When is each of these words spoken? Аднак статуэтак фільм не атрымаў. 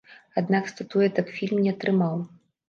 Аднак 0.39 0.69
статуэтак 0.71 1.29
фільм 1.37 1.61
не 1.67 1.71
атрымаў. 1.75 2.19